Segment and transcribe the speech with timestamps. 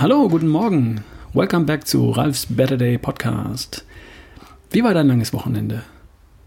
[0.00, 1.04] Hallo, guten Morgen.
[1.34, 3.84] Welcome back zu Ralfs Better Day Podcast.
[4.70, 5.82] Wie war dein langes Wochenende?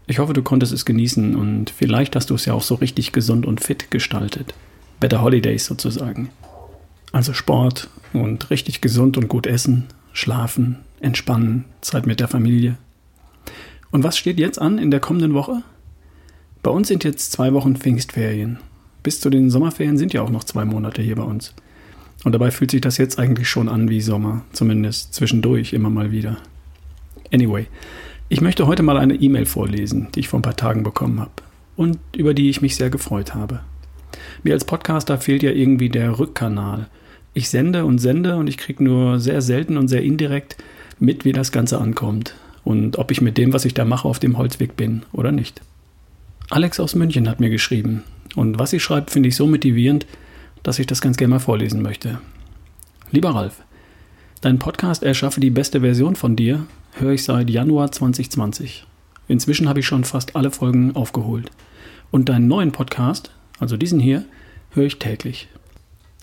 [0.08, 3.12] Ich hoffe, du konntest es genießen und vielleicht hast du es ja auch so richtig
[3.12, 4.54] gesund und fit gestaltet.
[4.98, 6.30] Better Holidays sozusagen.
[7.12, 12.76] Also Sport und richtig gesund und gut essen, schlafen, entspannen, Zeit mit der Familie.
[13.92, 15.62] Und was steht jetzt an in der kommenden Woche?
[16.64, 18.58] Bei uns sind jetzt zwei Wochen Pfingstferien.
[19.04, 21.54] Bis zu den Sommerferien sind ja auch noch zwei Monate hier bei uns.
[22.22, 26.12] Und dabei fühlt sich das jetzt eigentlich schon an wie Sommer, zumindest zwischendurch immer mal
[26.12, 26.38] wieder.
[27.32, 27.66] Anyway,
[28.28, 31.32] ich möchte heute mal eine E-Mail vorlesen, die ich vor ein paar Tagen bekommen habe
[31.76, 33.60] und über die ich mich sehr gefreut habe.
[34.42, 36.88] Mir als Podcaster fehlt ja irgendwie der Rückkanal.
[37.34, 40.56] Ich sende und sende und ich kriege nur sehr selten und sehr indirekt
[40.98, 44.18] mit, wie das Ganze ankommt und ob ich mit dem, was ich da mache, auf
[44.18, 45.60] dem Holzweg bin oder nicht.
[46.50, 48.04] Alex aus München hat mir geschrieben
[48.36, 50.06] und was sie schreibt, finde ich so motivierend,
[50.64, 52.18] dass ich das ganz gerne mal vorlesen möchte.
[53.12, 53.62] Lieber Ralf,
[54.40, 58.86] dein Podcast Erschaffe die beste Version von dir höre ich seit Januar 2020.
[59.28, 61.50] Inzwischen habe ich schon fast alle Folgen aufgeholt.
[62.10, 64.24] Und deinen neuen Podcast, also diesen hier,
[64.70, 65.48] höre ich täglich.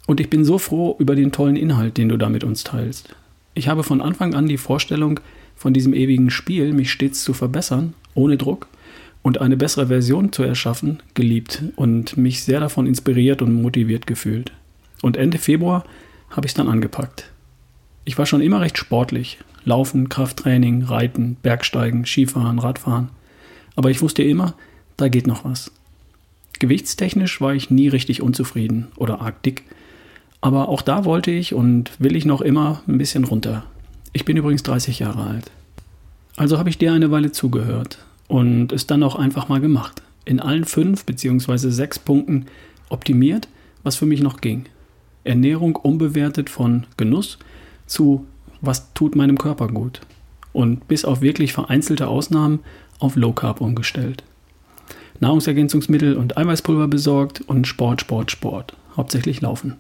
[0.08, 3.16] Und ich bin so froh über den tollen Inhalt, den du da mit uns teilst.
[3.54, 5.20] Ich habe von Anfang an die Vorstellung
[5.56, 8.68] von diesem ewigen Spiel, mich stets zu verbessern, ohne Druck
[9.24, 14.52] und eine bessere Version zu erschaffen, geliebt und mich sehr davon inspiriert und motiviert gefühlt.
[15.02, 15.84] Und Ende Februar
[16.30, 17.30] habe ich es dann angepackt.
[18.04, 19.38] Ich war schon immer recht sportlich.
[19.64, 23.10] Laufen, Krafttraining, Reiten, Bergsteigen, Skifahren, Radfahren.
[23.76, 24.56] Aber ich wusste immer,
[24.98, 25.72] da geht noch was.
[26.58, 29.64] Gewichtstechnisch war ich nie richtig unzufrieden oder arg dick.
[30.42, 33.66] Aber auch da wollte ich und will ich noch immer ein bisschen runter.
[34.14, 35.52] Ich bin übrigens 30 Jahre alt.
[36.38, 38.00] Also habe ich dir eine Weile zugehört
[38.32, 40.02] und es dann auch einfach mal gemacht.
[40.24, 41.70] In allen fünf bzw.
[41.70, 42.46] sechs Punkten
[42.88, 43.50] optimiert,
[43.84, 44.68] was für mich noch ging.
[45.26, 47.40] Ernährung umbewertet von Genuss
[47.88, 48.26] zu
[48.62, 50.00] was tut meinem Körper gut.
[50.54, 52.60] Und bis auf wirklich vereinzelte Ausnahmen
[53.00, 54.24] auf Low Carb umgestellt.
[55.20, 58.78] Nahrungsergänzungsmittel und Eiweißpulver besorgt und Sport, Sport, Sport.
[58.96, 59.76] Hauptsächlich Laufen.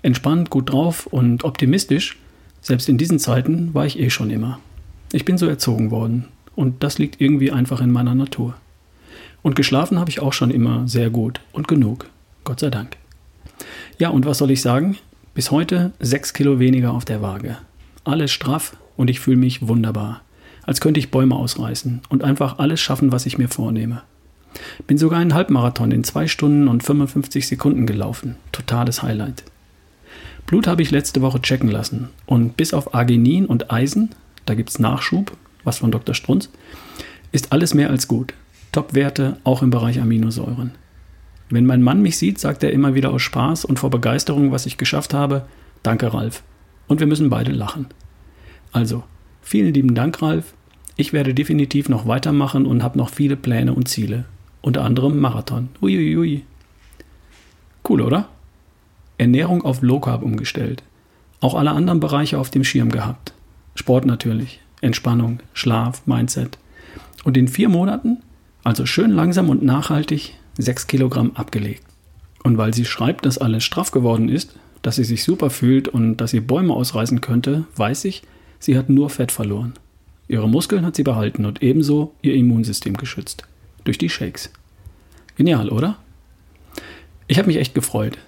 [0.00, 2.16] Entspannt, gut drauf und optimistisch,
[2.62, 4.58] selbst in diesen Zeiten war ich eh schon immer.
[5.12, 8.54] Ich bin so erzogen worden und das liegt irgendwie einfach in meiner Natur.
[9.42, 12.06] Und geschlafen habe ich auch schon immer sehr gut und genug.
[12.42, 12.96] Gott sei Dank.
[13.96, 14.98] Ja, und was soll ich sagen?
[15.34, 17.58] Bis heute sechs Kilo weniger auf der Waage.
[18.02, 20.22] Alles straff und ich fühle mich wunderbar.
[20.64, 24.02] Als könnte ich Bäume ausreißen und einfach alles schaffen, was ich mir vornehme.
[24.88, 28.34] Bin sogar einen Halbmarathon in zwei Stunden und 55 Sekunden gelaufen.
[28.50, 29.44] Totales Highlight.
[30.46, 34.10] Blut habe ich letzte Woche checken lassen und bis auf Arginin und Eisen,
[34.44, 35.36] da gibt es Nachschub,
[35.68, 36.14] was von Dr.
[36.14, 36.50] Strunz,
[37.30, 38.34] ist alles mehr als gut.
[38.72, 40.72] Top-Werte auch im Bereich Aminosäuren.
[41.50, 44.66] Wenn mein Mann mich sieht, sagt er immer wieder aus Spaß und vor Begeisterung, was
[44.66, 45.46] ich geschafft habe,
[45.82, 46.42] danke Ralf.
[46.88, 47.86] Und wir müssen beide lachen.
[48.72, 49.04] Also,
[49.40, 50.54] vielen lieben Dank, Ralf.
[50.96, 54.24] Ich werde definitiv noch weitermachen und habe noch viele Pläne und Ziele.
[54.60, 55.68] Unter anderem Marathon.
[55.80, 56.44] Uiuiui.
[57.88, 58.28] Cool, oder?
[59.16, 60.82] Ernährung auf Low Carb umgestellt.
[61.40, 63.32] Auch alle anderen Bereiche auf dem Schirm gehabt.
[63.74, 64.60] Sport natürlich.
[64.80, 66.58] Entspannung, Schlaf, Mindset.
[67.24, 68.18] Und in vier Monaten,
[68.64, 71.82] also schön langsam und nachhaltig, sechs Kilogramm abgelegt.
[72.42, 76.18] Und weil sie schreibt, dass alles straff geworden ist, dass sie sich super fühlt und
[76.18, 78.22] dass sie Bäume ausreißen könnte, weiß ich,
[78.58, 79.74] sie hat nur Fett verloren.
[80.28, 83.44] Ihre Muskeln hat sie behalten und ebenso ihr Immunsystem geschützt.
[83.84, 84.50] Durch die Shakes.
[85.36, 85.96] Genial, oder?
[87.26, 88.18] Ich habe mich echt gefreut.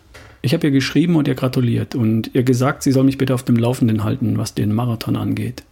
[0.42, 3.42] Ich habe ihr geschrieben und ihr gratuliert und ihr gesagt, sie soll mich bitte auf
[3.42, 5.64] dem Laufenden halten, was den Marathon angeht.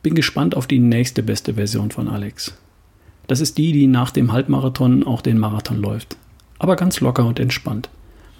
[0.00, 2.54] Bin gespannt auf die nächste beste Version von Alex.
[3.26, 6.16] Das ist die, die nach dem Halbmarathon auch den Marathon läuft.
[6.60, 7.88] Aber ganz locker und entspannt.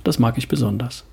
[0.04, 1.04] Das mag ich besonders.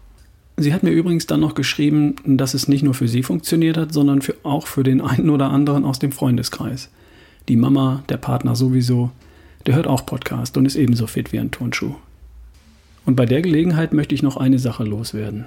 [0.56, 3.92] Sie hat mir übrigens dann noch geschrieben, dass es nicht nur für sie funktioniert hat,
[3.92, 6.90] sondern für, auch für den einen oder anderen aus dem Freundeskreis.
[7.50, 9.10] Die Mama, der Partner sowieso,
[9.66, 11.96] der hört auch Podcast und ist ebenso fit wie ein Turnschuh.
[13.04, 15.46] Und bei der Gelegenheit möchte ich noch eine Sache loswerden.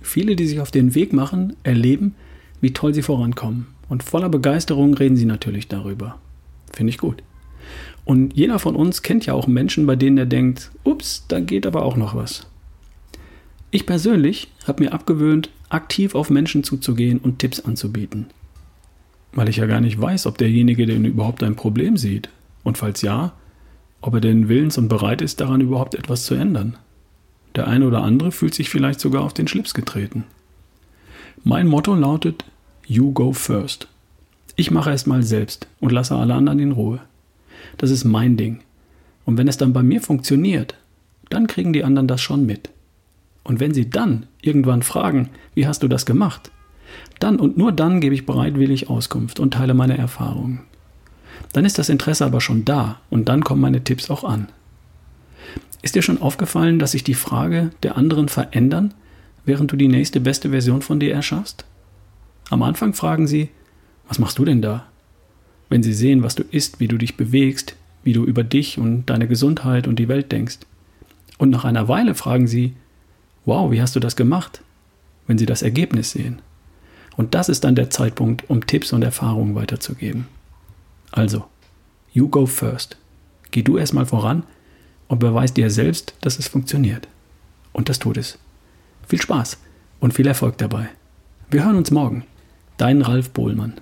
[0.00, 2.14] Viele, die sich auf den Weg machen, erleben,
[2.60, 6.16] wie toll sie vorankommen und voller Begeisterung reden sie natürlich darüber.
[6.72, 7.22] Finde ich gut.
[8.04, 11.66] Und jeder von uns kennt ja auch Menschen, bei denen er denkt, ups, da geht
[11.66, 12.46] aber auch noch was.
[13.70, 18.26] Ich persönlich habe mir abgewöhnt, aktiv auf Menschen zuzugehen und Tipps anzubieten.
[19.32, 22.30] Weil ich ja gar nicht weiß, ob derjenige denn überhaupt ein Problem sieht.
[22.62, 23.32] Und falls ja,
[24.00, 26.76] ob er denn willens und bereit ist, daran überhaupt etwas zu ändern.
[27.56, 30.24] Der eine oder andere fühlt sich vielleicht sogar auf den Schlips getreten.
[31.42, 32.44] Mein Motto lautet
[32.92, 33.86] You go first.
[34.56, 36.98] Ich mache es mal selbst und lasse alle anderen in Ruhe.
[37.78, 38.62] Das ist mein Ding.
[39.24, 40.74] Und wenn es dann bei mir funktioniert,
[41.28, 42.68] dann kriegen die anderen das schon mit.
[43.44, 46.50] Und wenn Sie dann irgendwann fragen, wie hast du das gemacht?
[47.20, 50.62] Dann und nur dann gebe ich bereitwillig Auskunft und teile meine Erfahrungen.
[51.52, 54.48] Dann ist das Interesse aber schon da und dann kommen meine Tipps auch an.
[55.80, 58.94] Ist dir schon aufgefallen, dass sich die Frage der anderen verändern,
[59.44, 61.66] während du die nächste beste Version von dir erschaffst?
[62.50, 63.48] Am Anfang fragen sie,
[64.08, 64.86] was machst du denn da?
[65.68, 69.06] Wenn sie sehen, was du isst, wie du dich bewegst, wie du über dich und
[69.06, 70.58] deine Gesundheit und die Welt denkst.
[71.38, 72.74] Und nach einer Weile fragen sie,
[73.44, 74.62] wow, wie hast du das gemacht?
[75.28, 76.42] Wenn sie das Ergebnis sehen.
[77.16, 80.26] Und das ist dann der Zeitpunkt, um Tipps und Erfahrungen weiterzugeben.
[81.12, 81.44] Also,
[82.12, 82.96] you go first.
[83.52, 84.42] Geh du erstmal voran
[85.06, 87.06] und beweis dir selbst, dass es funktioniert.
[87.72, 88.38] Und das tut es.
[89.06, 89.58] Viel Spaß
[90.00, 90.88] und viel Erfolg dabei.
[91.50, 92.24] Wir hören uns morgen.
[92.80, 93.74] Dein Ralf Bohlmann.